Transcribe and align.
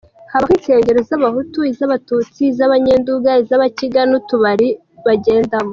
Habaho 0.31 0.53
insengero 0.57 0.99
z’abahutu, 1.09 1.59
iz’abatutsi, 1.71 2.41
iz’abanyenduga, 2.51 3.31
iz’abakiga 3.43 4.01
n’utubari 4.09 4.69
bagendamo.’’ 5.05 5.69